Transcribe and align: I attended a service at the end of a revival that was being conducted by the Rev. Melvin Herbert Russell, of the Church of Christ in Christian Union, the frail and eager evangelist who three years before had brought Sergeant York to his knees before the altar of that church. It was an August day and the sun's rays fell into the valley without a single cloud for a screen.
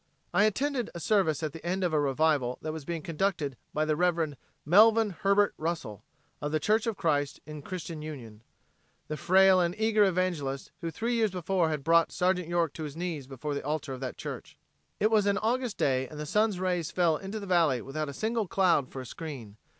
I 0.33 0.45
attended 0.45 0.89
a 0.95 0.99
service 0.99 1.43
at 1.43 1.53
the 1.53 1.63
end 1.63 1.83
of 1.83 1.93
a 1.93 1.99
revival 1.99 2.57
that 2.63 2.73
was 2.73 2.85
being 2.85 3.03
conducted 3.03 3.55
by 3.71 3.85
the 3.85 3.95
Rev. 3.95 4.33
Melvin 4.65 5.11
Herbert 5.11 5.53
Russell, 5.59 6.03
of 6.41 6.51
the 6.51 6.59
Church 6.59 6.87
of 6.87 6.97
Christ 6.97 7.39
in 7.45 7.61
Christian 7.61 8.01
Union, 8.01 8.41
the 9.09 9.15
frail 9.15 9.59
and 9.61 9.75
eager 9.77 10.03
evangelist 10.03 10.71
who 10.81 10.89
three 10.89 11.13
years 11.13 11.29
before 11.29 11.69
had 11.69 11.83
brought 11.83 12.11
Sergeant 12.11 12.47
York 12.47 12.73
to 12.73 12.83
his 12.83 12.97
knees 12.97 13.27
before 13.27 13.53
the 13.53 13.63
altar 13.63 13.93
of 13.93 13.99
that 13.99 14.17
church. 14.17 14.57
It 14.99 15.11
was 15.11 15.27
an 15.27 15.37
August 15.37 15.77
day 15.77 16.07
and 16.07 16.19
the 16.19 16.25
sun's 16.25 16.59
rays 16.59 16.89
fell 16.89 17.15
into 17.17 17.39
the 17.39 17.45
valley 17.45 17.79
without 17.79 18.09
a 18.09 18.13
single 18.13 18.47
cloud 18.47 18.89
for 18.91 19.01
a 19.01 19.05
screen. 19.05 19.55